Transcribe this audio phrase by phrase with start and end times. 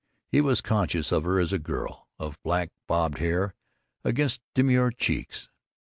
[0.31, 3.53] He was conscious of her as a girl, of black bobbed hair
[4.03, 5.47] against demure cheeks.